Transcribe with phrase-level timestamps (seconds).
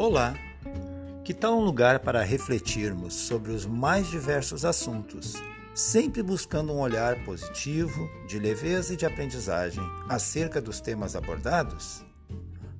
[0.00, 0.34] Olá!
[1.22, 5.34] Que tal um lugar para refletirmos sobre os mais diversos assuntos,
[5.74, 12.02] sempre buscando um olhar positivo, de leveza e de aprendizagem acerca dos temas abordados?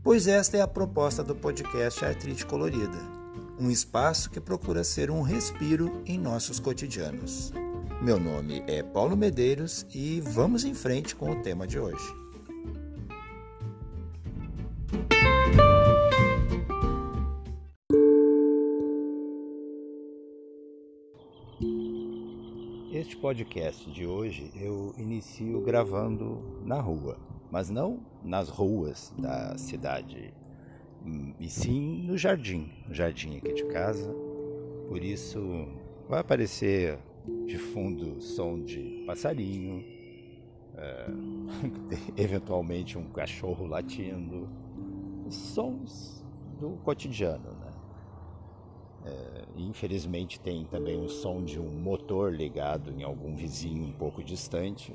[0.02, 2.98] Pois esta é a proposta do podcast Artrite Colorida,
[3.58, 7.52] um espaço que procura ser um respiro em nossos cotidianos.
[8.00, 12.29] Meu nome é Paulo Medeiros e vamos em frente com o tema de hoje.
[23.20, 27.18] Podcast de hoje eu inicio gravando na rua,
[27.50, 30.32] mas não nas ruas da cidade,
[31.38, 34.10] e sim no jardim, no jardim aqui de casa.
[34.88, 35.68] Por isso
[36.08, 36.98] vai aparecer
[37.46, 39.84] de fundo som de passarinho,
[40.74, 41.06] é,
[42.16, 44.48] eventualmente um cachorro latindo,
[45.28, 46.24] sons
[46.58, 47.59] do cotidiano,
[49.56, 54.92] infelizmente tem também o som de um motor ligado em algum vizinho um pouco distante,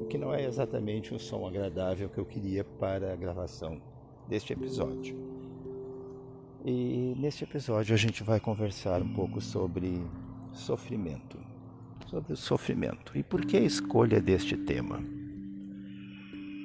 [0.00, 3.80] o que não é exatamente o som agradável que eu queria para a gravação
[4.28, 5.16] deste episódio.
[6.64, 10.00] E neste episódio a gente vai conversar um pouco sobre
[10.52, 11.38] sofrimento.
[12.06, 13.16] Sobre o sofrimento.
[13.16, 15.02] E por que a escolha deste tema?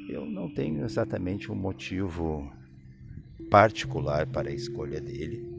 [0.07, 2.49] Eu não tenho exatamente um motivo
[3.49, 5.58] particular para a escolha dele,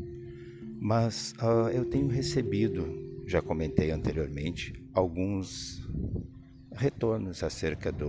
[0.81, 5.87] mas uh, eu tenho recebido, já comentei anteriormente, alguns
[6.73, 8.09] retornos acerca do,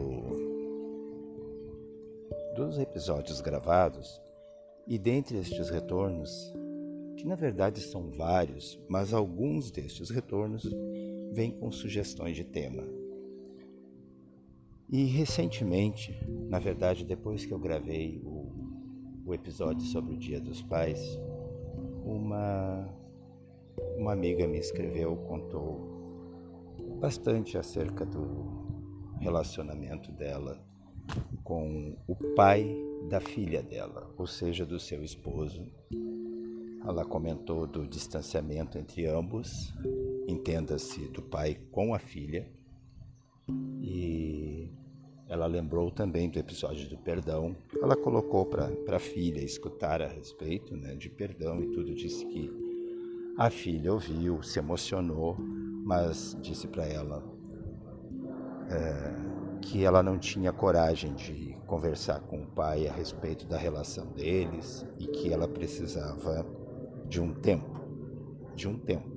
[2.56, 4.22] dos episódios gravados,
[4.88, 6.54] e dentre estes retornos,
[7.18, 10.64] que na verdade são vários, mas alguns destes retornos
[11.34, 12.88] vêm com sugestões de tema.
[14.90, 18.50] E recentemente, na verdade, depois que eu gravei o,
[19.26, 21.20] o episódio sobre o Dia dos Pais,
[22.04, 22.88] uma,
[23.98, 25.90] uma amiga me escreveu, contou
[27.00, 28.62] bastante acerca do
[29.20, 30.60] relacionamento dela
[31.44, 32.76] com o pai
[33.10, 35.66] da filha dela, ou seja, do seu esposo.
[36.84, 39.74] Ela comentou do distanciamento entre ambos,
[40.28, 42.48] entenda-se do pai com a filha,
[43.82, 44.70] e
[45.32, 47.56] ela lembrou também do episódio do perdão.
[47.82, 51.96] Ela colocou para a filha escutar a respeito né, de perdão e tudo.
[51.96, 52.52] Disse que
[53.38, 57.24] a filha ouviu, se emocionou, mas disse para ela
[58.70, 64.08] é, que ela não tinha coragem de conversar com o pai a respeito da relação
[64.08, 66.46] deles e que ela precisava
[67.08, 67.80] de um tempo
[68.54, 69.10] de um tempo.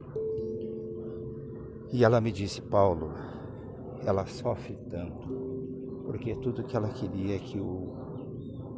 [1.92, 3.12] E ela me disse, Paulo,
[4.06, 5.53] ela sofre tanto
[6.14, 7.92] porque tudo que ela queria é que o,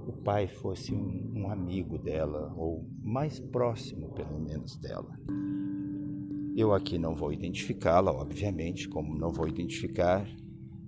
[0.08, 5.14] o pai fosse um, um amigo dela, ou mais próximo, pelo menos, dela.
[6.56, 10.26] Eu aqui não vou identificá-la, obviamente, como não vou identificar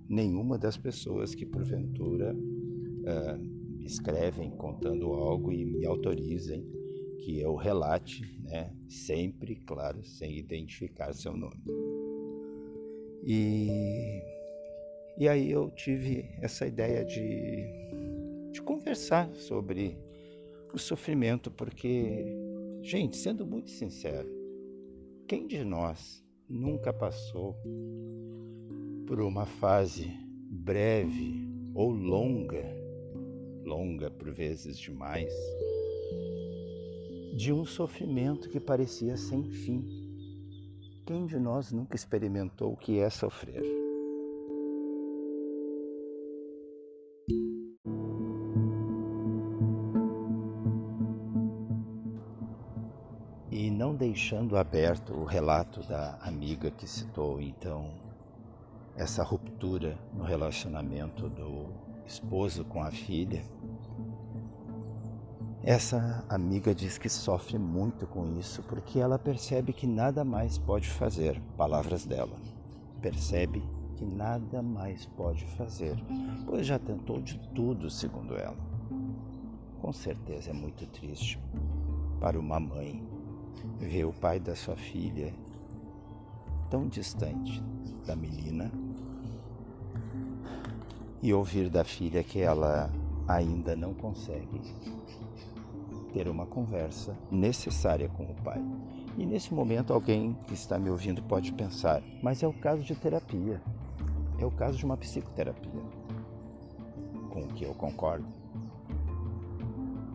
[0.09, 6.65] nenhuma das pessoas que, porventura, uh, escrevem contando algo e me autorizem
[7.19, 11.61] que eu relate, né, sempre, claro, sem identificar seu nome.
[13.23, 14.38] E
[15.19, 19.97] e aí eu tive essa ideia de, de conversar sobre
[20.73, 22.25] o sofrimento, porque,
[22.81, 24.29] gente, sendo muito sincero,
[25.27, 27.53] quem de nós nunca passou
[29.05, 30.09] por uma fase
[30.49, 32.63] breve ou longa,
[33.65, 35.33] longa por vezes demais,
[37.35, 39.85] de um sofrimento que parecia sem fim?
[41.05, 43.78] Quem de nós nunca experimentou o que é sofrer?
[54.19, 57.89] Deixando aberto o relato da amiga que citou então
[58.97, 61.67] essa ruptura no relacionamento do
[62.05, 63.41] esposo com a filha.
[65.63, 70.89] Essa amiga diz que sofre muito com isso porque ela percebe que nada mais pode
[70.89, 72.35] fazer, palavras dela.
[73.01, 73.63] Percebe
[73.95, 75.95] que nada mais pode fazer,
[76.45, 78.57] pois já tentou de tudo, segundo ela.
[79.79, 81.39] Com certeza é muito triste
[82.19, 83.08] para uma mãe
[83.79, 85.33] ver o pai da sua filha
[86.69, 87.63] tão distante
[88.05, 88.71] da menina
[91.21, 92.91] e ouvir da filha que ela
[93.27, 94.61] ainda não consegue
[96.13, 98.63] ter uma conversa necessária com o pai.
[99.17, 102.95] E nesse momento alguém que está me ouvindo pode pensar, mas é o caso de
[102.95, 103.61] terapia.
[104.37, 105.81] É o caso de uma psicoterapia.
[107.29, 108.25] Com o que eu concordo.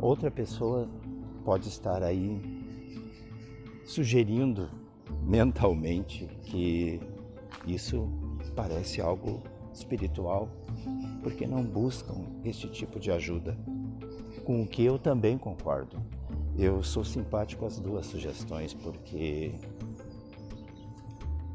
[0.00, 0.88] Outra pessoa
[1.44, 2.53] pode estar aí
[3.84, 4.69] sugerindo
[5.22, 7.00] mentalmente que
[7.66, 8.08] isso
[8.54, 9.42] parece algo
[9.72, 10.48] espiritual,
[11.22, 12.14] porque não buscam
[12.44, 13.56] este tipo de ajuda,
[14.44, 16.00] com o que eu também concordo.
[16.56, 19.52] Eu sou simpático às duas sugestões porque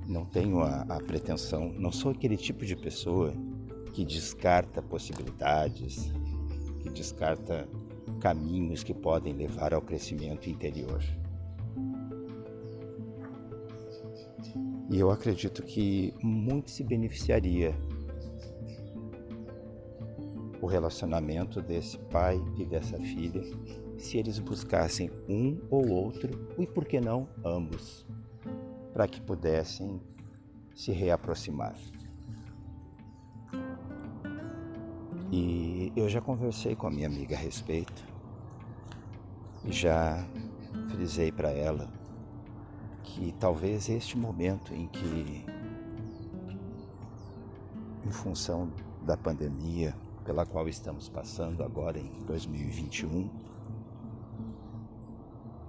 [0.06, 3.34] não tenho a, a, pretensão, não sou aquele tipo de pessoa
[3.94, 6.12] que descarta possibilidades,
[6.82, 7.70] que descarta
[8.20, 11.02] caminhos que podem levar ao crescimento interior.
[14.90, 17.76] E eu acredito que muito se beneficiaria
[20.62, 23.42] o relacionamento desse pai e dessa filha
[24.00, 28.08] se eles buscassem um ou outro, e por que não ambos,
[28.94, 30.02] para que pudessem
[30.74, 31.76] se reaproximar.
[35.32, 38.04] E eu já conversei com a minha amiga a respeito
[39.66, 40.26] e já
[40.90, 41.99] frisei para ela
[43.10, 45.46] que talvez este momento em que,
[48.06, 48.72] em função
[49.02, 53.30] da pandemia pela qual estamos passando agora em 2021,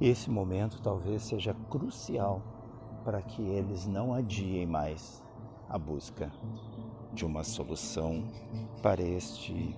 [0.00, 2.42] esse momento talvez seja crucial
[3.04, 5.22] para que eles não adiem mais
[5.68, 6.30] a busca
[7.12, 8.24] de uma solução
[8.82, 9.74] para este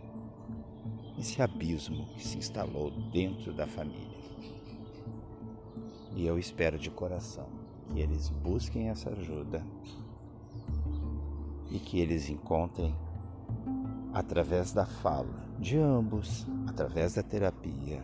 [1.18, 4.11] esse abismo que se instalou dentro da família.
[6.14, 7.46] E eu espero de coração
[7.88, 9.64] que eles busquem essa ajuda
[11.70, 12.94] e que eles encontrem
[14.12, 18.02] através da fala de ambos, através da terapia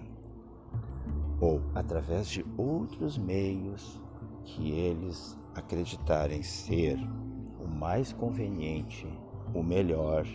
[1.40, 4.00] ou através de outros meios
[4.44, 6.98] que eles acreditarem ser
[7.60, 9.06] o mais conveniente,
[9.54, 10.26] o melhor,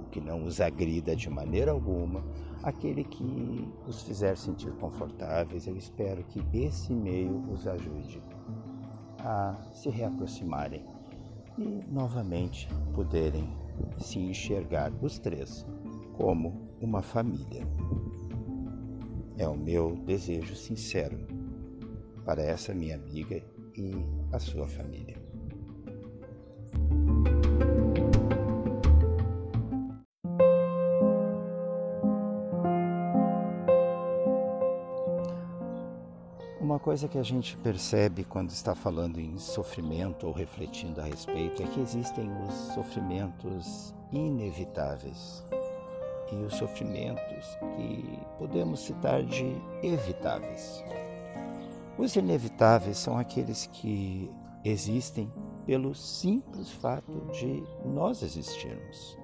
[0.00, 2.24] o que não os agrida de maneira alguma,
[2.66, 5.68] aquele que os fizer sentir confortáveis.
[5.68, 8.20] Eu espero que esse meio os ajude
[9.20, 10.84] a se reaproximarem
[11.56, 13.48] e novamente poderem
[14.00, 15.64] se enxergar os três
[16.16, 17.62] como uma família.
[19.38, 21.18] É o meu desejo sincero
[22.24, 23.40] para essa minha amiga
[23.76, 23.92] e
[24.32, 25.25] a sua família.
[36.86, 41.66] Coisa que a gente percebe quando está falando em sofrimento ou refletindo a respeito é
[41.66, 45.42] que existem os sofrimentos inevitáveis
[46.30, 50.84] e os sofrimentos que podemos citar de evitáveis.
[51.98, 54.30] Os inevitáveis são aqueles que
[54.64, 55.28] existem
[55.66, 59.18] pelo simples fato de nós existirmos.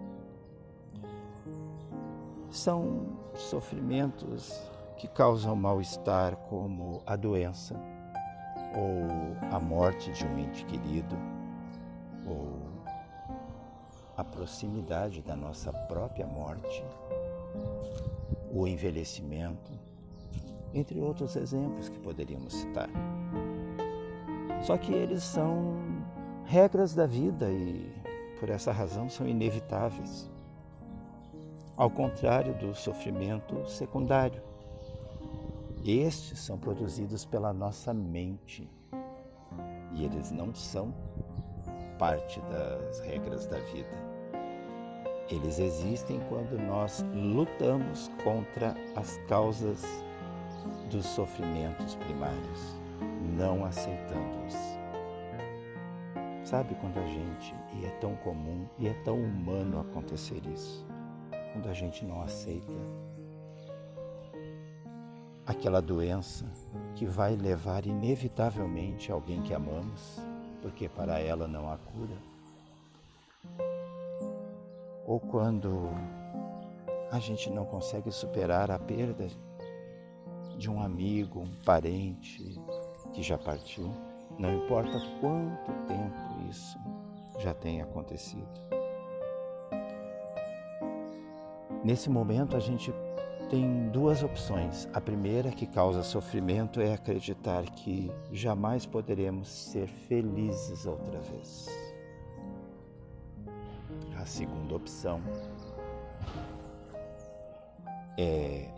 [2.50, 3.06] São
[3.36, 4.71] sofrimentos
[5.02, 7.74] que causam mal-estar, como a doença,
[8.72, 11.16] ou a morte de um ente querido,
[12.24, 12.56] ou
[14.16, 16.84] a proximidade da nossa própria morte,
[18.48, 19.72] o envelhecimento,
[20.72, 22.88] entre outros exemplos que poderíamos citar.
[24.62, 25.74] Só que eles são
[26.44, 27.92] regras da vida e,
[28.38, 30.30] por essa razão, são inevitáveis.
[31.76, 34.51] Ao contrário do sofrimento secundário,
[35.90, 38.70] estes são produzidos pela nossa mente
[39.92, 40.94] e eles não são
[41.98, 44.12] parte das regras da vida.
[45.28, 49.82] Eles existem quando nós lutamos contra as causas
[50.90, 52.76] dos sofrimentos primários,
[53.36, 54.54] não aceitando-os.
[56.44, 60.86] Sabe quando a gente, e é tão comum e é tão humano acontecer isso,
[61.52, 62.72] quando a gente não aceita
[65.46, 66.44] aquela doença
[66.94, 70.20] que vai levar inevitavelmente alguém que amamos,
[70.60, 72.16] porque para ela não há cura.
[75.04, 75.90] Ou quando
[77.10, 79.26] a gente não consegue superar a perda
[80.56, 82.60] de um amigo, um parente
[83.12, 83.92] que já partiu,
[84.38, 86.78] não importa quanto tempo isso
[87.38, 88.48] já tenha acontecido.
[91.84, 92.94] Nesse momento a gente
[93.52, 94.88] tem duas opções.
[94.94, 101.68] A primeira, que causa sofrimento, é acreditar que jamais poderemos ser felizes outra vez.
[104.18, 105.20] A segunda opção
[108.18, 108.70] é,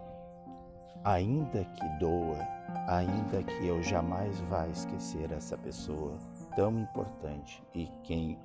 [1.04, 2.40] ainda que doa,
[2.88, 6.16] ainda que eu jamais vá esquecer essa pessoa
[6.56, 8.36] tão importante e quem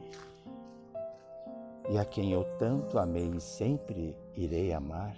[1.90, 5.16] e a quem eu tanto amei e sempre irei amar,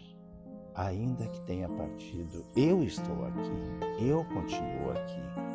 [0.76, 5.52] ainda que tenha partido, eu estou aqui, eu continuo aqui.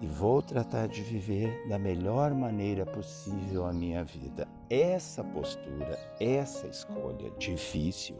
[0.00, 4.46] E vou tratar de viver da melhor maneira possível a minha vida.
[4.70, 8.16] Essa postura, essa escolha difícil,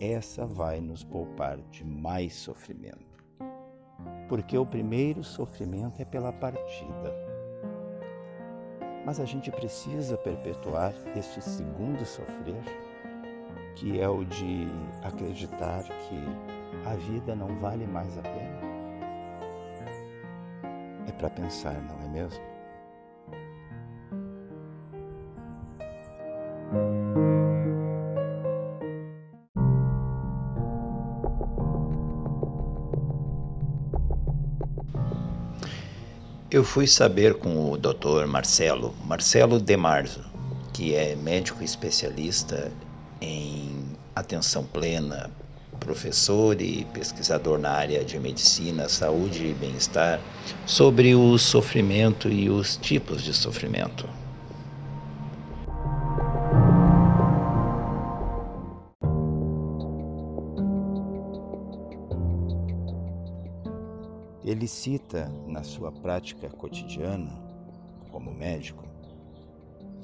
[0.00, 3.24] essa vai nos poupar de mais sofrimento.
[4.28, 7.14] Porque o primeiro sofrimento é pela partida.
[9.04, 12.64] Mas a gente precisa perpetuar este segundo sofrer
[13.76, 14.66] que é o de
[15.04, 18.60] acreditar que a vida não vale mais a pena.
[21.06, 22.42] É para pensar, não é mesmo?
[36.50, 38.26] Eu fui saber com o Dr.
[38.26, 40.24] Marcelo, Marcelo Demarzo,
[40.72, 42.72] que é médico especialista
[44.26, 45.30] atenção plena,
[45.78, 50.20] professor e pesquisador na área de medicina, saúde e bem-estar,
[50.66, 54.08] sobre o sofrimento e os tipos de sofrimento.
[64.44, 67.32] Ele cita na sua prática cotidiana,
[68.10, 68.85] como médico,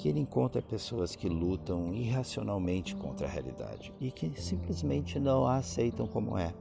[0.03, 5.59] que ele encontra pessoas que lutam irracionalmente contra a realidade e que simplesmente não a
[5.59, 6.53] aceitam como é.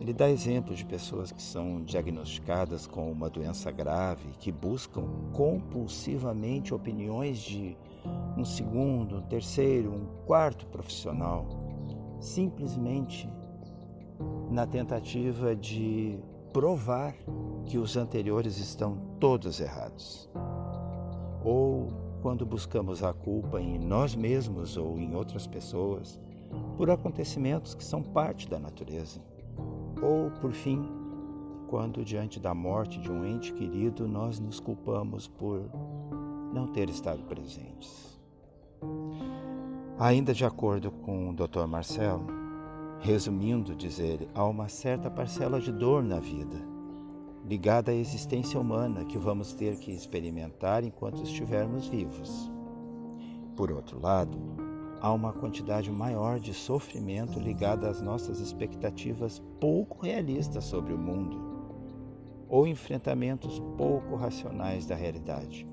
[0.00, 6.74] Ele dá exemplos de pessoas que são diagnosticadas com uma doença grave, que buscam compulsivamente
[6.74, 7.76] opiniões de
[8.36, 11.46] um segundo, um terceiro, um quarto profissional,
[12.18, 13.30] simplesmente
[14.50, 16.18] na tentativa de
[16.52, 17.14] provar
[17.64, 20.28] que os anteriores estão todos errados
[21.44, 21.88] ou
[22.22, 26.20] quando buscamos a culpa em nós mesmos ou em outras pessoas
[26.76, 29.20] por acontecimentos que são parte da natureza,
[30.02, 30.88] ou, por fim,
[31.68, 35.62] quando diante da morte de um ente querido nós nos culpamos por
[36.52, 38.18] não ter estado presentes.
[39.98, 41.66] Ainda de acordo com o Dr.
[41.66, 42.26] Marcelo,
[43.00, 46.77] resumindo, dizer, há uma certa parcela de dor na vida
[47.48, 52.52] ligada à existência humana que vamos ter que experimentar enquanto estivermos vivos.
[53.56, 54.38] Por outro lado,
[55.00, 61.40] há uma quantidade maior de sofrimento ligada às nossas expectativas pouco realistas sobre o mundo
[62.50, 65.66] ou enfrentamentos pouco racionais da realidade,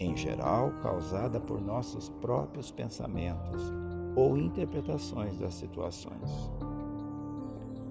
[0.00, 3.62] em geral causada por nossos próprios pensamentos
[4.16, 6.50] ou interpretações das situações.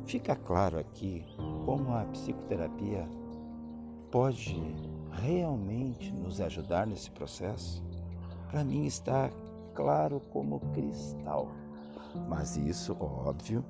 [0.05, 1.25] Fica claro aqui
[1.65, 3.07] como a psicoterapia
[4.11, 4.61] pode
[5.11, 7.83] realmente nos ajudar nesse processo.
[8.49, 9.31] Para mim está
[9.73, 11.47] claro como cristal.
[12.29, 13.65] Mas isso, óbvio,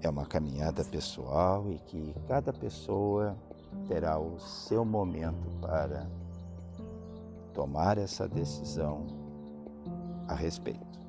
[0.00, 3.36] é uma caminhada pessoal e que cada pessoa
[3.86, 6.06] terá o seu momento para
[7.52, 9.06] tomar essa decisão
[10.26, 11.01] a respeito.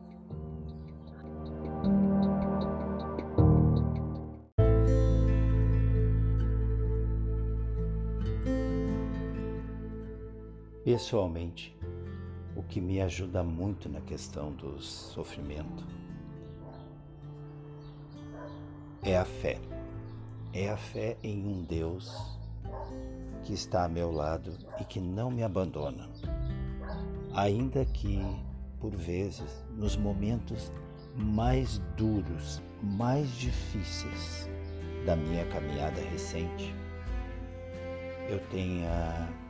[10.93, 11.75] Pessoalmente,
[12.55, 15.83] o que me ajuda muito na questão do sofrimento
[19.01, 19.59] é a fé.
[20.53, 22.37] É a fé em um Deus
[23.41, 26.07] que está a meu lado e que não me abandona.
[27.33, 28.21] Ainda que,
[28.79, 30.71] por vezes, nos momentos
[31.15, 34.47] mais duros, mais difíceis
[35.07, 36.71] da minha caminhada recente,
[38.29, 39.41] eu tenha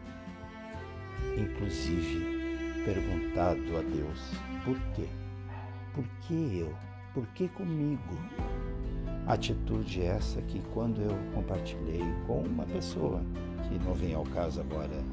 [1.37, 5.07] inclusive perguntado a Deus por quê?
[5.93, 6.73] Por que eu?
[7.13, 8.17] Por que comigo?
[9.27, 13.21] Atitude essa que quando eu compartilhei com uma pessoa,
[13.67, 15.03] que não vem ao caso agora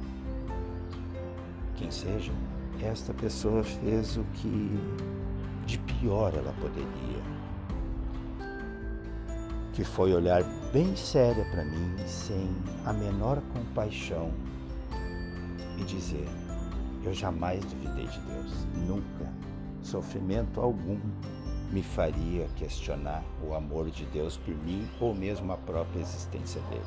[1.76, 2.32] quem seja,
[2.82, 4.78] esta pessoa fez o que
[5.66, 7.22] de pior ela poderia.
[9.72, 10.42] Que foi olhar
[10.72, 12.48] bem séria para mim, sem
[12.84, 14.30] a menor compaixão
[15.80, 16.28] e dizer:
[17.02, 19.32] Eu jamais duvidei de Deus, nunca.
[19.82, 21.00] Sofrimento algum
[21.70, 26.84] me faria questionar o amor de Deus por mim ou mesmo a própria existência dele.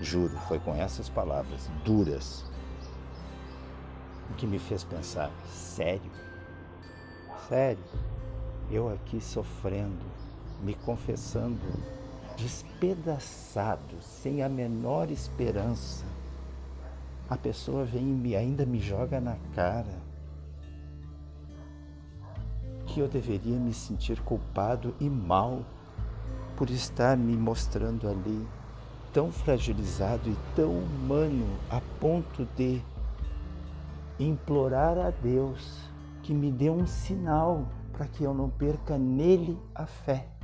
[0.00, 2.44] Juro, foi com essas palavras duras
[4.36, 6.10] que me fez pensar: sério?
[7.48, 7.82] Sério?
[8.70, 10.04] Eu aqui sofrendo,
[10.60, 11.60] me confessando,
[12.36, 16.04] despedaçado, sem a menor esperança
[17.28, 20.06] a pessoa vem e ainda me joga na cara
[22.86, 25.62] que eu deveria me sentir culpado e mal
[26.56, 28.46] por estar me mostrando ali
[29.12, 32.80] tão fragilizado e tão humano a ponto de
[34.18, 35.90] implorar a Deus
[36.22, 40.35] que me dê um sinal para que eu não perca nele a fé.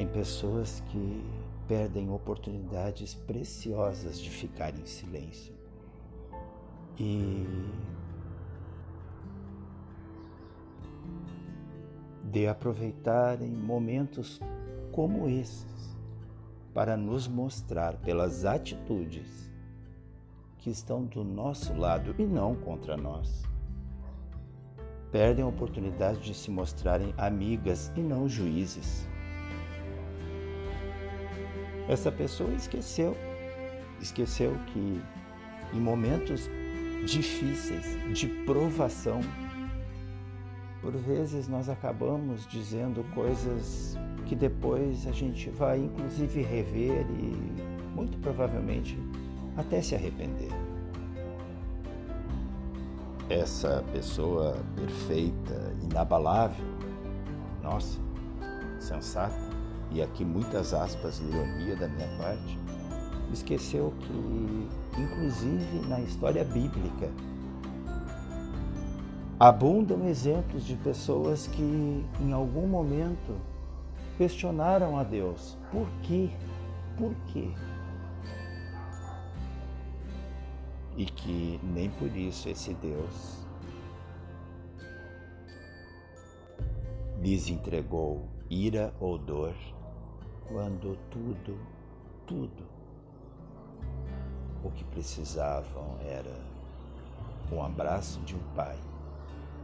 [0.00, 1.22] Tem pessoas que
[1.68, 5.52] perdem oportunidades preciosas de ficar em silêncio.
[6.98, 7.46] E
[12.24, 14.40] de aproveitarem momentos
[14.90, 15.94] como esses
[16.72, 19.52] para nos mostrar pelas atitudes
[20.56, 23.42] que estão do nosso lado e não contra nós.
[25.12, 29.09] Perdem a oportunidade de se mostrarem amigas e não juízes.
[31.90, 33.16] Essa pessoa esqueceu,
[34.00, 35.02] esqueceu que
[35.74, 36.48] em momentos
[37.04, 39.20] difíceis, de provação,
[40.80, 48.16] por vezes nós acabamos dizendo coisas que depois a gente vai inclusive rever e muito
[48.18, 48.96] provavelmente
[49.56, 50.52] até se arrepender.
[53.28, 56.64] Essa pessoa perfeita, inabalável,
[57.64, 57.98] nossa,
[58.78, 59.49] sensata,
[59.90, 62.58] e aqui muitas aspas de ironia da minha parte,
[63.32, 67.10] esqueceu que, inclusive na história bíblica,
[69.40, 71.62] Abundam exemplos de pessoas que,
[72.20, 73.40] em algum momento,
[74.18, 76.28] questionaram a Deus: por quê?
[76.98, 77.48] Por quê?
[80.94, 83.46] E que nem por isso esse Deus
[87.18, 89.54] lhes entregou ira ou dor,
[90.50, 91.58] quando tudo,
[92.26, 92.64] tudo
[94.62, 96.34] o que precisavam era
[97.52, 98.78] um abraço de um pai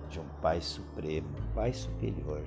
[0.09, 2.47] de um Pai Supremo, Pai Superior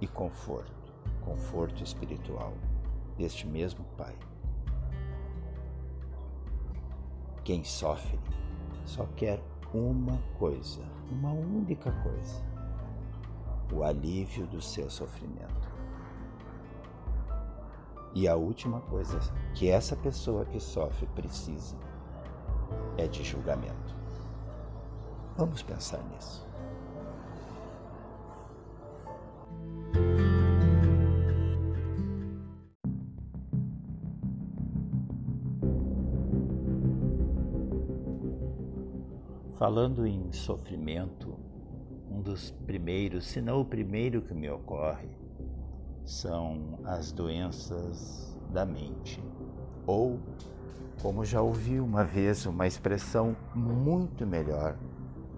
[0.00, 2.52] e conforto, conforto espiritual
[3.16, 4.14] deste mesmo Pai.
[7.44, 8.18] Quem sofre
[8.84, 12.42] só quer uma coisa, uma única coisa:
[13.72, 15.71] o alívio do seu sofrimento.
[18.14, 19.18] E a última coisa
[19.54, 21.76] que essa pessoa que sofre precisa
[22.96, 23.94] é de julgamento.
[25.36, 26.46] Vamos pensar nisso.
[39.54, 41.38] Falando em sofrimento,
[42.10, 45.21] um dos primeiros, se não o primeiro que me ocorre,
[46.04, 49.22] são as doenças da mente.
[49.86, 50.18] Ou,
[51.00, 54.76] como já ouvi uma vez uma expressão muito melhor,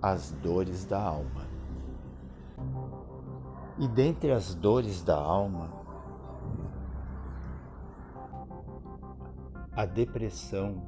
[0.00, 1.46] as dores da alma.
[3.78, 5.72] E dentre as dores da alma,
[9.72, 10.82] a depressão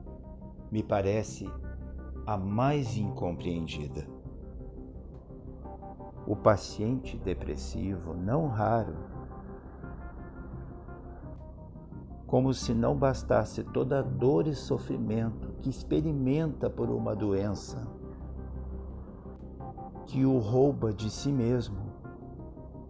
[0.70, 1.50] me parece
[2.26, 4.06] a mais incompreendida.
[6.26, 9.15] O paciente depressivo, não raro,
[12.36, 17.88] como se não bastasse toda a dor e sofrimento que experimenta por uma doença,
[20.04, 21.78] que o rouba de si mesmo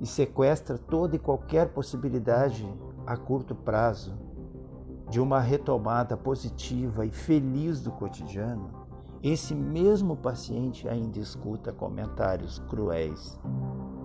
[0.01, 2.69] e sequestra toda e qualquer possibilidade
[3.07, 4.19] a curto prazo
[5.09, 8.69] de uma retomada positiva e feliz do cotidiano,
[9.23, 13.39] esse mesmo paciente ainda escuta comentários cruéis,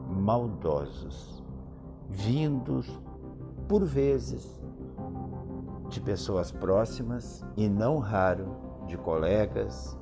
[0.08, 1.44] maldosos,
[2.08, 2.88] vindos,
[3.68, 4.62] por vezes,
[5.92, 8.56] de pessoas próximas e não raro
[8.88, 9.98] de colegas,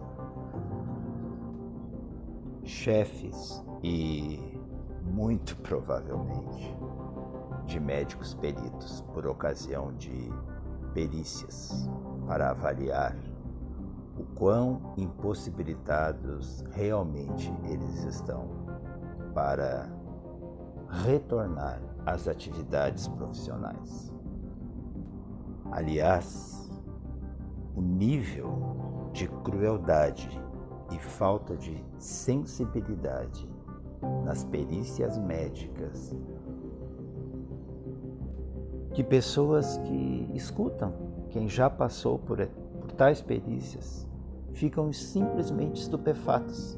[2.63, 4.39] chefes e,
[5.04, 6.78] muito provavelmente,
[7.65, 10.32] de médicos peritos por ocasião de
[10.93, 11.89] perícias
[12.28, 13.15] para avaliar
[14.15, 18.47] o quão impossibilitados realmente eles estão
[19.34, 19.89] para
[21.04, 24.19] retornar às atividades profissionais.
[25.72, 26.70] Aliás,
[27.76, 30.30] o nível de crueldade
[30.92, 33.48] e falta de sensibilidade
[34.24, 36.16] nas perícias médicas
[38.94, 40.94] que pessoas que escutam
[41.30, 42.46] quem já passou por,
[42.82, 44.08] por tais perícias
[44.54, 46.78] ficam simplesmente estupefatos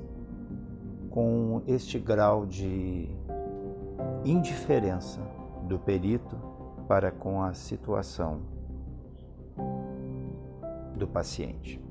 [1.09, 3.09] com este grau de
[4.25, 5.19] indiferença
[5.67, 6.35] do perito
[6.87, 8.41] para com a situação
[11.01, 11.81] do paciente.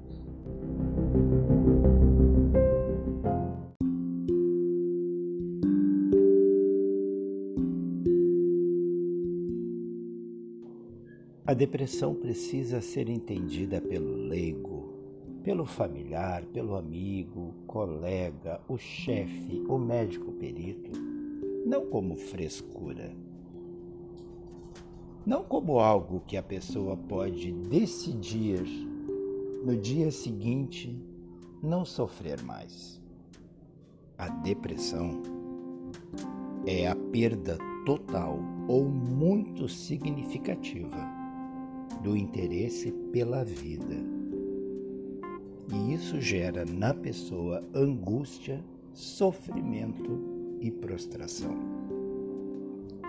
[11.44, 14.94] A depressão precisa ser entendida pelo leigo,
[15.42, 20.92] pelo familiar, pelo amigo, colega, o chefe, o médico perito,
[21.66, 23.12] não como frescura.
[25.26, 28.89] Não como algo que a pessoa pode decidir
[29.62, 30.98] no dia seguinte
[31.62, 33.00] não sofrer mais.
[34.16, 35.22] A depressão
[36.66, 41.08] é a perda total ou muito significativa
[42.02, 43.96] do interesse pela vida.
[45.72, 51.54] E isso gera na pessoa angústia, sofrimento e prostração.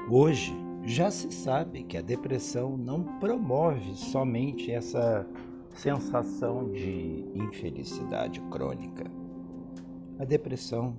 [0.10, 5.26] Hoje, já se sabe que a depressão não promove somente essa
[5.74, 9.06] sensação de infelicidade crônica.
[10.20, 10.96] A depressão,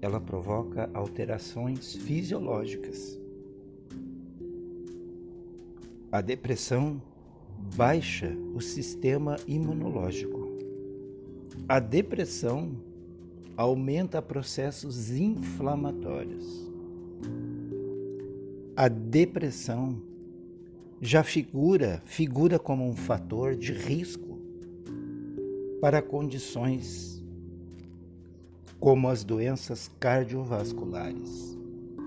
[0.00, 3.18] ela provoca alterações fisiológicas.
[6.10, 7.00] A depressão
[7.76, 10.54] baixa o sistema imunológico.
[11.68, 12.72] A depressão
[13.56, 16.70] aumenta processos inflamatórios.
[18.76, 20.02] A depressão
[21.06, 24.38] já figura, figura como um fator de risco
[25.78, 27.22] para condições
[28.80, 31.58] como as doenças cardiovasculares.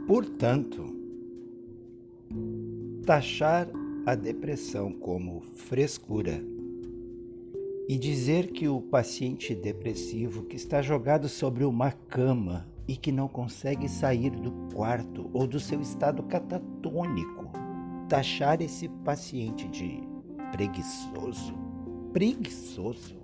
[0.07, 0.95] Portanto,
[3.05, 3.67] taxar
[4.03, 6.43] a depressão como frescura
[7.87, 13.27] e dizer que o paciente depressivo que está jogado sobre uma cama e que não
[13.27, 17.36] consegue sair do quarto ou do seu estado catatônico,
[18.07, 20.01] taxar esse paciente de
[20.51, 21.53] preguiçoso,
[22.13, 23.17] preguiçoso,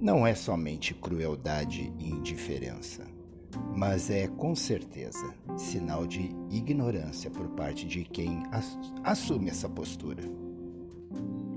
[0.00, 3.12] não é somente crueldade e indiferença
[3.74, 8.42] mas é com certeza sinal de ignorância por parte de quem
[9.04, 10.22] assume essa postura.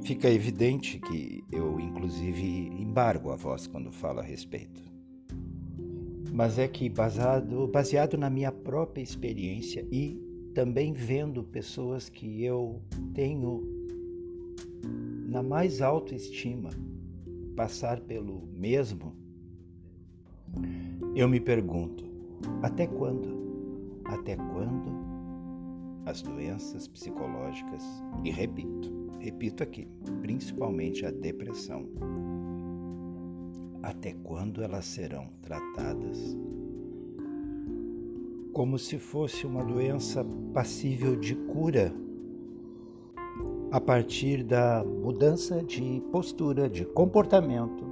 [0.01, 4.94] Fica evidente que eu, inclusive, embargo a voz quando falo a respeito.
[6.35, 10.21] Mas é que, baseado, baseado na minha própria experiência e
[10.53, 12.81] também vendo pessoas que eu
[13.13, 13.63] tenho
[15.29, 16.71] na mais alta estima
[17.55, 19.15] passar pelo mesmo,
[21.15, 22.03] eu me pergunto:
[22.61, 24.01] até quando?
[24.03, 24.91] Até quando
[26.05, 27.81] as doenças psicológicas,
[28.25, 29.87] e repito, repito aqui,
[30.21, 31.87] principalmente a depressão,
[33.85, 36.35] até quando elas serão tratadas
[38.51, 41.93] como se fosse uma doença passível de cura
[43.69, 47.83] a partir da mudança de postura, de comportamento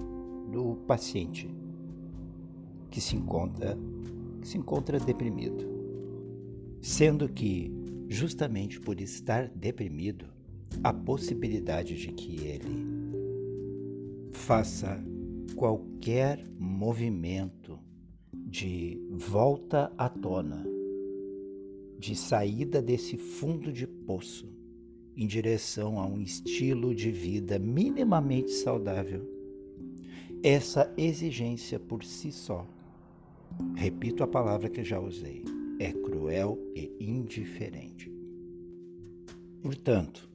[0.51, 1.53] do paciente
[2.89, 3.77] que se encontra,
[4.41, 5.67] que se encontra deprimido.
[6.81, 7.71] Sendo que,
[8.07, 10.25] justamente por estar deprimido,
[10.83, 12.85] a possibilidade de que ele
[14.31, 15.03] faça
[15.55, 17.79] qualquer movimento
[18.33, 20.65] de volta à tona,
[21.97, 24.47] de saída desse fundo de poço
[25.15, 29.29] em direção a um estilo de vida minimamente saudável,
[30.43, 32.67] essa exigência por si só
[33.75, 35.43] Repito a palavra que já usei:
[35.79, 38.11] é cruel e indiferente.
[39.61, 40.29] Portanto,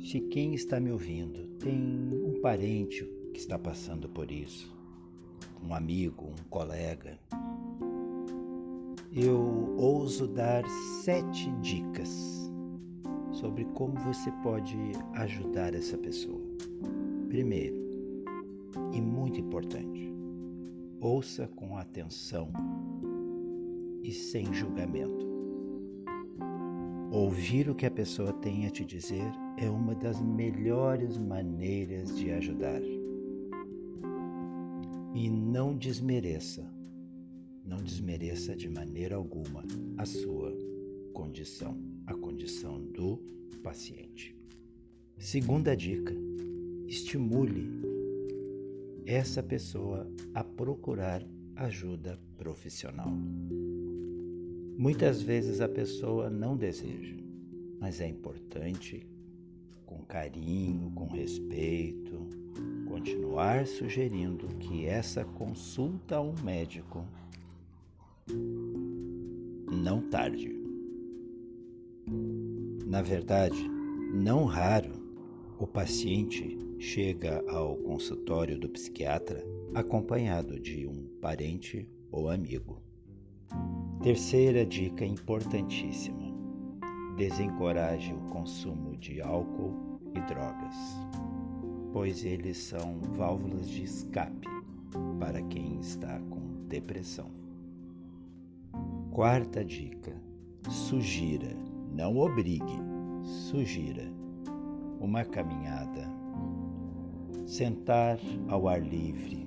[0.00, 1.78] se quem está me ouvindo tem
[2.24, 4.74] um parente que está passando por isso,
[5.62, 7.18] um amigo, um colega,
[9.12, 10.64] eu ouso dar
[11.02, 12.50] sete dicas
[13.32, 14.76] sobre como você pode
[15.14, 16.40] ajudar essa pessoa.
[17.28, 17.76] Primeiro,
[18.92, 20.14] e muito importante,
[21.04, 22.50] Ouça com atenção
[24.02, 25.28] e sem julgamento.
[27.12, 32.30] Ouvir o que a pessoa tem a te dizer é uma das melhores maneiras de
[32.30, 32.80] ajudar.
[35.14, 36.68] E não desmereça,
[37.64, 39.64] não desmereça de maneira alguma
[39.96, 40.52] a sua
[41.12, 43.18] condição, a condição do
[43.62, 44.36] paciente.
[45.16, 46.12] Segunda dica:
[46.88, 47.70] estimule
[49.06, 51.24] essa pessoa a procurar
[51.54, 53.12] ajuda profissional.
[54.76, 57.14] Muitas vezes a pessoa não deseja,
[57.78, 59.06] mas é importante,
[59.86, 62.28] com carinho, com respeito,
[63.04, 67.04] continuar sugerindo que essa consulta a um médico
[69.70, 70.50] não tarde.
[72.86, 73.70] Na verdade,
[74.14, 74.92] Não raro,
[75.58, 82.80] o paciente chega ao consultório do psiquiatra acompanhado de um parente ou amigo.
[84.02, 86.32] Terceira dica importantíssima:
[87.18, 90.76] desencoraje o consumo de álcool e drogas,
[91.94, 94.48] pois eles são válvulas de escape
[95.20, 97.30] para quem está com depressão.
[99.12, 100.12] Quarta dica:
[100.68, 101.56] sugira,
[101.94, 102.80] não obrigue,
[103.22, 104.10] sugira
[104.98, 106.10] uma caminhada,
[107.46, 109.46] sentar ao ar livre,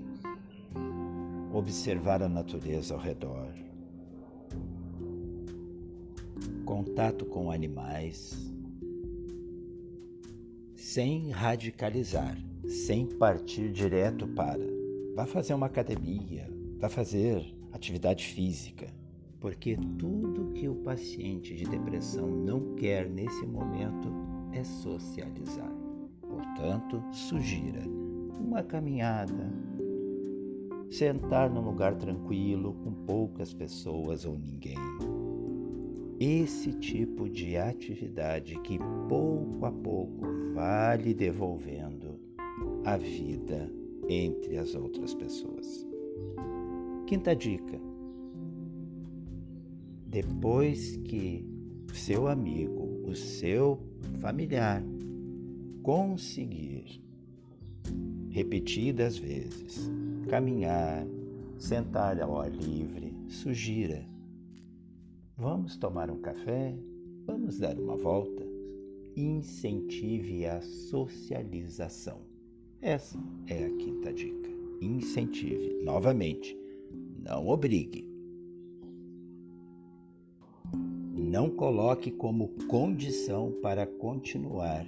[1.53, 3.49] observar a natureza ao redor,
[6.63, 8.46] contato com animais,
[10.87, 14.65] sem radicalizar, sem partir direto para.
[15.13, 18.87] Vá fazer uma academia, vá fazer atividade física,
[19.37, 24.07] porque tudo que o paciente de depressão não quer nesse momento
[24.53, 25.69] é socializar.
[26.21, 27.83] Portanto, sugira
[28.39, 29.51] uma caminhada,
[30.89, 34.77] sentar num lugar tranquilo com poucas pessoas ou ninguém.
[36.17, 42.19] Esse tipo de atividade que pouco a pouco vai lhe devolvendo
[42.83, 43.71] a vida
[44.09, 45.85] entre as outras pessoas.
[47.05, 47.79] Quinta dica:
[50.07, 51.45] depois que
[51.87, 53.79] o seu amigo, o seu
[54.19, 54.83] familiar
[55.83, 57.03] conseguir
[58.31, 59.91] repetidas vezes
[60.27, 61.05] caminhar,
[61.59, 64.03] sentar ao ar livre, sugira.
[65.37, 66.75] Vamos tomar um café?
[67.27, 68.46] Vamos dar uma volta?
[69.19, 72.21] Incentive a socialização.
[72.79, 74.47] Essa é a quinta dica.
[74.79, 75.81] Incentive.
[75.83, 76.55] Novamente,
[77.23, 78.07] não obrigue.
[81.15, 84.85] Não coloque como condição para continuar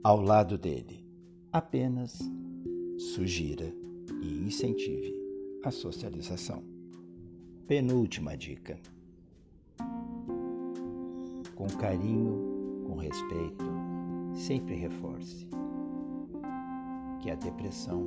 [0.00, 1.04] ao lado dele.
[1.50, 2.20] Apenas
[2.98, 3.74] sugira
[4.22, 5.12] e incentive
[5.64, 6.62] a socialização.
[7.66, 8.78] Penúltima dica:
[11.56, 12.51] com carinho,
[13.02, 13.64] respeito,
[14.32, 15.48] sempre reforce
[17.20, 18.06] que a depressão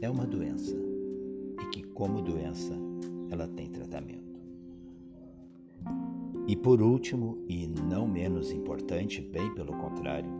[0.00, 0.76] é uma doença
[1.62, 2.74] e que, como doença,
[3.30, 4.40] ela tem tratamento.
[6.48, 10.30] E por último, e não menos importante, bem pelo contrário,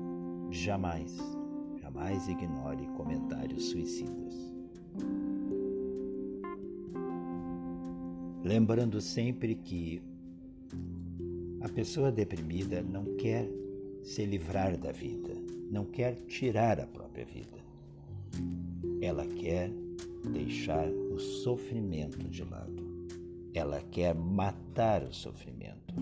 [0.51, 1.17] jamais,
[1.81, 4.55] jamais ignore comentários suicidas.
[8.45, 10.01] Lembrando sempre que
[11.67, 13.51] a pessoa deprimida não quer
[14.05, 15.35] se livrar da vida,
[15.69, 17.59] não quer tirar a própria vida.
[19.03, 19.73] Ela quer
[20.33, 23.09] deixar o sofrimento de lado.
[23.53, 25.93] Ela quer matar o sofrimento.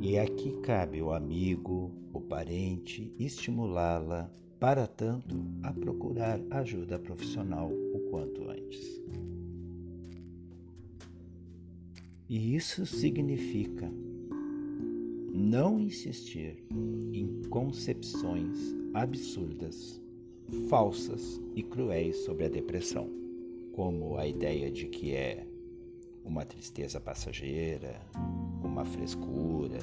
[0.00, 8.00] E aqui cabe o amigo, o parente, estimulá-la, para tanto, a procurar ajuda profissional o
[8.10, 9.00] quanto antes.
[12.28, 13.90] E isso significa
[15.32, 16.62] não insistir
[17.10, 19.98] em concepções absurdas,
[20.68, 23.08] falsas e cruéis sobre a depressão,
[23.72, 25.46] como a ideia de que é
[26.22, 27.98] uma tristeza passageira,
[28.62, 29.78] uma frescura,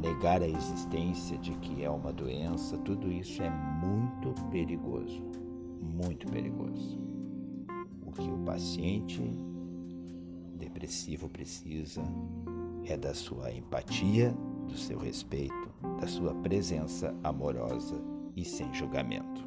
[0.00, 3.50] negar a existência de que é uma doença, tudo isso é
[3.84, 5.22] muito perigoso,
[5.82, 6.98] muito perigoso.
[8.06, 9.20] O que o paciente
[10.58, 12.02] depressivo precisa
[12.84, 14.34] é da sua empatia,
[14.66, 15.68] do seu respeito,
[16.00, 18.00] da sua presença amorosa
[18.36, 19.46] e sem julgamento.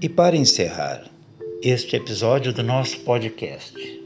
[0.00, 1.08] E para encerrar
[1.62, 4.02] este episódio do nosso podcast,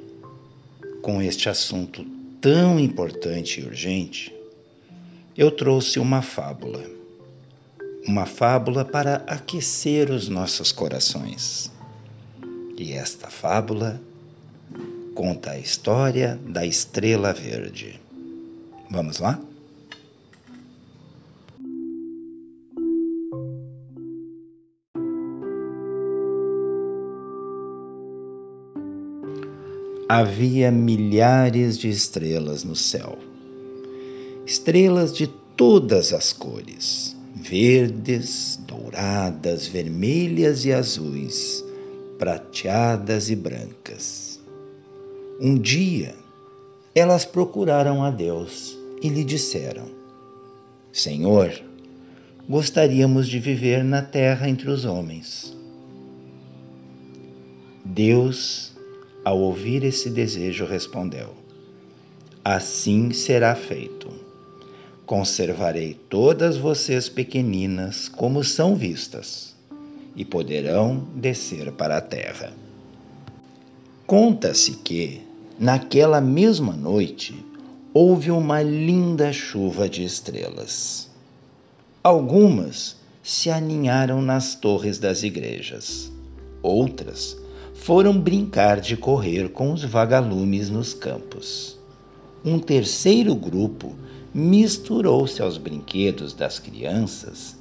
[1.00, 2.04] com este assunto
[2.40, 4.35] tão importante e urgente,
[5.36, 6.82] eu trouxe uma fábula.
[8.06, 11.70] Uma fábula para aquecer os nossos corações.
[12.78, 14.00] E esta fábula
[15.14, 18.00] conta a história da estrela verde.
[18.90, 19.38] Vamos lá?
[30.08, 33.18] Havia milhares de estrelas no céu
[34.46, 41.64] estrelas de todas as cores: verdes, douradas, vermelhas e azuis,
[42.16, 44.40] prateadas e brancas.
[45.40, 46.14] Um dia,
[46.94, 49.88] elas procuraram a Deus e lhe disseram:
[50.92, 51.52] Senhor,
[52.48, 55.54] gostaríamos de viver na terra entre os homens.
[57.84, 58.72] Deus,
[59.24, 61.34] ao ouvir esse desejo, respondeu:
[62.44, 64.25] Assim será feito.
[65.06, 69.54] Conservarei todas vocês pequeninas como são vistas,
[70.16, 72.52] e poderão descer para a terra.
[74.04, 75.22] Conta-se que,
[75.58, 77.34] naquela mesma noite,
[77.94, 81.08] houve uma linda chuva de estrelas.
[82.02, 86.10] Algumas se aninharam nas torres das igrejas,
[86.60, 87.36] outras
[87.74, 91.78] foram brincar de correr com os vagalumes nos campos.
[92.44, 93.94] Um terceiro grupo
[94.36, 97.56] misturou-se aos brinquedos das crianças,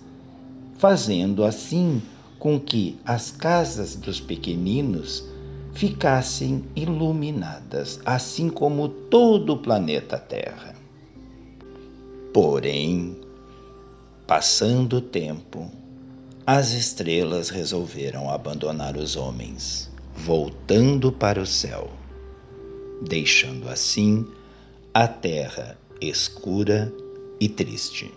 [0.77, 2.01] fazendo assim
[2.37, 5.23] com que as casas dos pequeninos
[5.71, 10.75] ficassem iluminadas, assim como todo o planeta Terra.
[12.33, 13.21] Porém,
[14.27, 15.71] passando o tempo,
[16.45, 21.89] as estrelas resolveram abandonar os homens, voltando para o céu,
[23.01, 24.27] deixando assim
[24.93, 26.93] a terra escura
[27.39, 28.11] e triste.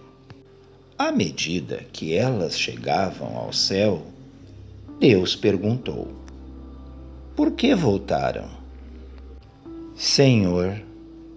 [0.96, 4.06] À medida que elas chegavam ao céu,
[4.98, 6.08] Deus perguntou:
[7.38, 8.48] por que voltaram?
[9.94, 10.82] Senhor,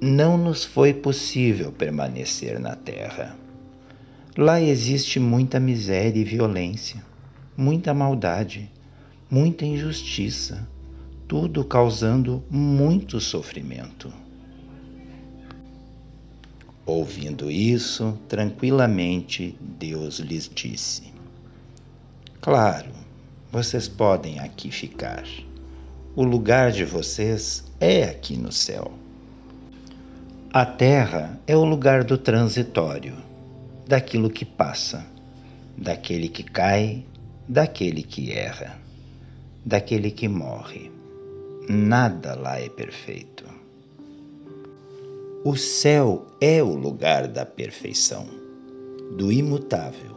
[0.02, 3.38] não nos foi possível permanecer na terra.
[4.36, 7.06] Lá existe muita miséria e violência,
[7.56, 8.68] muita maldade,
[9.30, 10.68] muita injustiça,
[11.28, 14.12] tudo causando muito sofrimento.
[16.86, 21.04] Ouvindo isso, tranquilamente, Deus lhes disse:
[22.41, 22.91] Claro,
[23.52, 25.24] vocês podem aqui ficar
[26.13, 28.91] o lugar de vocês é aqui no céu.
[30.52, 33.15] A terra é o lugar do transitório,
[33.88, 35.06] daquilo que passa,
[35.78, 37.06] daquele que cai,
[37.48, 38.78] daquele que erra,
[39.65, 40.91] daquele que morre.
[41.70, 43.46] Nada lá é perfeito.
[45.44, 48.28] O céu é o lugar da perfeição,
[49.18, 50.16] do imutável,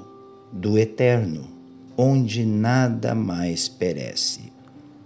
[0.53, 1.49] do eterno,
[1.97, 4.55] onde nada mais perece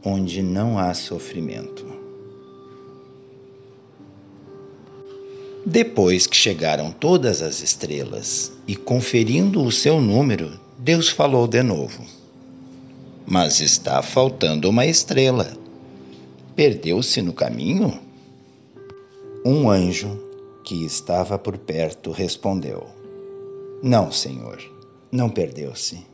[0.05, 1.87] onde não há sofrimento.
[5.67, 12.03] Depois que chegaram todas as estrelas e conferindo o seu número, Deus falou de novo:
[13.27, 15.53] Mas está faltando uma estrela.
[16.57, 18.01] Perdeu-se no caminho?
[19.44, 20.18] Um anjo
[20.64, 22.87] que estava por perto respondeu:
[23.83, 24.59] Não, Senhor,
[25.11, 26.05] não perdeu-se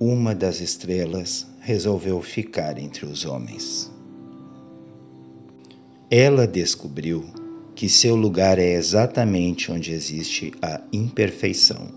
[0.00, 3.92] uma das estrelas resolveu ficar entre os homens.
[6.10, 7.24] Ela descobriu
[7.74, 11.88] que seu lugar é exatamente onde existe a imperfeição,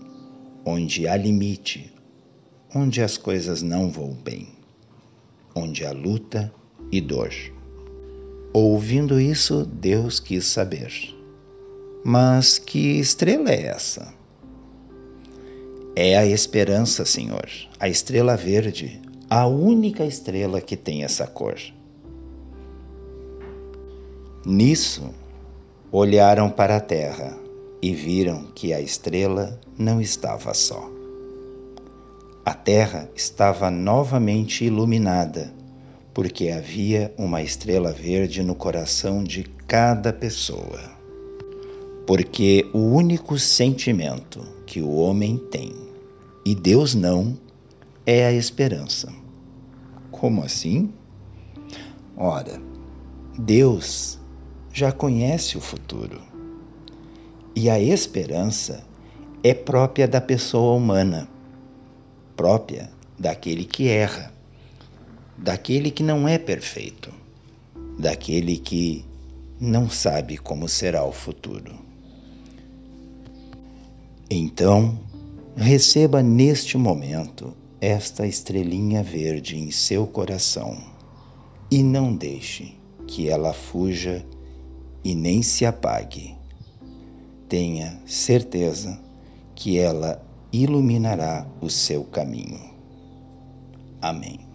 [0.64, 1.92] onde há limite,
[2.74, 4.48] onde as coisas não vão bem,
[5.54, 6.52] onde há luta
[6.90, 7.30] e dor.
[8.60, 10.92] Ouvindo isso, Deus quis saber:
[12.04, 14.12] Mas que estrela é essa?
[15.94, 21.56] É a esperança, Senhor, a estrela verde, a única estrela que tem essa cor.
[24.44, 25.08] Nisso,
[25.92, 27.38] olharam para a terra
[27.80, 30.90] e viram que a estrela não estava só.
[32.44, 35.54] A terra estava novamente iluminada,
[36.18, 40.80] porque havia uma estrela verde no coração de cada pessoa.
[42.08, 45.72] Porque o único sentimento que o homem tem
[46.44, 47.38] e Deus não
[48.04, 49.14] é a esperança.
[50.10, 50.92] Como assim?
[52.16, 52.60] Ora,
[53.38, 54.18] Deus
[54.72, 56.20] já conhece o futuro.
[57.54, 58.82] E a esperança
[59.44, 61.28] é própria da pessoa humana,
[62.34, 64.36] própria daquele que erra,
[65.38, 67.12] daquele que não é perfeito,
[67.98, 69.04] daquele que
[69.60, 71.74] não sabe como será o futuro.
[74.30, 74.98] Então,
[75.60, 80.78] Receba neste momento esta estrelinha verde em seu coração
[81.68, 82.76] e não deixe
[83.08, 84.24] que ela fuja
[85.02, 86.36] e nem se apague.
[87.48, 89.00] Tenha certeza
[89.56, 92.60] que ela iluminará o seu caminho.
[94.00, 94.47] Amém.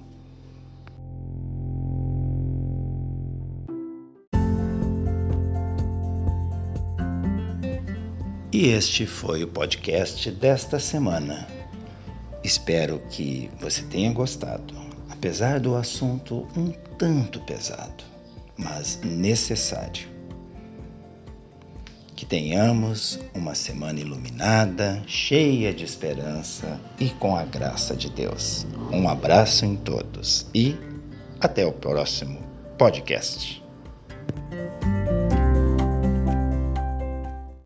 [8.53, 11.47] E este foi o podcast desta semana.
[12.43, 14.75] Espero que você tenha gostado,
[15.09, 18.03] apesar do assunto um tanto pesado,
[18.55, 20.07] mas necessário.
[22.15, 28.67] Que tenhamos uma semana iluminada, cheia de esperança e com a graça de Deus.
[28.91, 30.75] Um abraço em todos e
[31.41, 32.39] até o próximo
[32.77, 33.62] podcast.